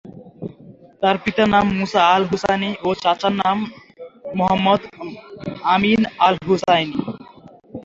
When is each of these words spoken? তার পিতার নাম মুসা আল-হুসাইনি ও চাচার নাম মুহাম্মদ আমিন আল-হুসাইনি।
তার 1.01 1.15
পিতার 1.23 1.47
নাম 1.53 1.65
মুসা 1.79 2.01
আল-হুসাইনি 2.13 2.69
ও 2.83 2.89
চাচার 3.03 3.33
নাম 3.41 3.57
মুহাম্মদ 4.37 4.81
আমিন 5.73 6.01
আল-হুসাইনি। 6.25 6.99